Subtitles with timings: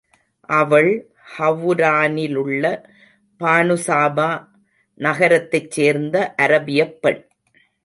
[0.49, 0.89] அவள்
[1.37, 2.63] ஹவுரானிலுள்ள
[3.39, 4.29] பானுசாபா
[4.99, 7.21] நகரத்தைச் சேர்ந்த அரபியப் பெண்.